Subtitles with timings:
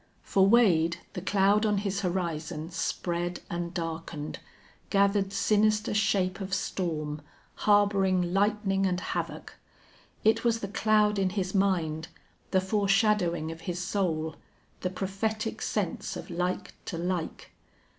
[0.23, 4.39] For Wade, the cloud on his horizon spread and darkened,
[4.89, 7.21] gathered sinister shape of storm,
[7.53, 9.57] harboring lightning and havoc.
[10.23, 12.07] It was the cloud in his mind,
[12.49, 14.37] the foreshadowing of his soul,
[14.79, 17.51] the prophetic sense of like to like.